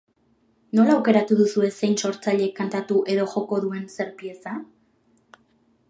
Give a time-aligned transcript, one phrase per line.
[0.77, 4.57] Nola aukeratu duzue zein sortzailek kantatu edo joko duen zer pieza?